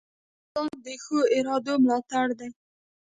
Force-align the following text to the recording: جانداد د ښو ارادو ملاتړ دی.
جانداد 0.51 0.75
د 0.85 0.87
ښو 1.03 1.17
ارادو 1.37 1.73
ملاتړ 1.83 2.27
دی. 2.39 2.49